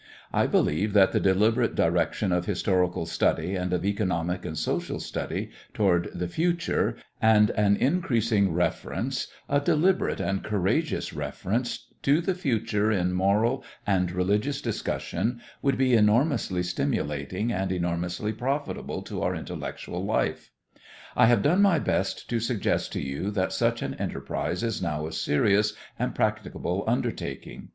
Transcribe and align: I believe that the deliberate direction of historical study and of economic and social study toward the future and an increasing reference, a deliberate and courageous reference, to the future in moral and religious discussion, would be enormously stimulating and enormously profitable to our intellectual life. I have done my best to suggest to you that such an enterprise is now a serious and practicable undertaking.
I 0.33 0.47
believe 0.47 0.93
that 0.93 1.11
the 1.11 1.19
deliberate 1.19 1.75
direction 1.75 2.31
of 2.31 2.47
historical 2.47 3.05
study 3.05 3.53
and 3.55 3.71
of 3.71 3.85
economic 3.85 4.45
and 4.45 4.57
social 4.57 4.99
study 4.99 5.51
toward 5.75 6.09
the 6.11 6.27
future 6.27 6.95
and 7.21 7.51
an 7.51 7.75
increasing 7.75 8.51
reference, 8.51 9.27
a 9.47 9.59
deliberate 9.59 10.19
and 10.19 10.43
courageous 10.43 11.13
reference, 11.13 11.85
to 12.01 12.19
the 12.19 12.33
future 12.33 12.91
in 12.91 13.13
moral 13.13 13.63
and 13.85 14.11
religious 14.11 14.59
discussion, 14.59 15.39
would 15.61 15.77
be 15.77 15.93
enormously 15.93 16.63
stimulating 16.63 17.51
and 17.53 17.71
enormously 17.71 18.33
profitable 18.33 19.03
to 19.03 19.21
our 19.21 19.35
intellectual 19.35 20.03
life. 20.03 20.49
I 21.15 21.27
have 21.27 21.43
done 21.43 21.61
my 21.61 21.77
best 21.77 22.27
to 22.31 22.39
suggest 22.39 22.91
to 22.93 22.99
you 22.99 23.29
that 23.29 23.53
such 23.53 23.83
an 23.83 23.93
enterprise 23.99 24.63
is 24.63 24.81
now 24.81 25.05
a 25.05 25.11
serious 25.11 25.73
and 25.99 26.15
practicable 26.15 26.83
undertaking. 26.87 27.69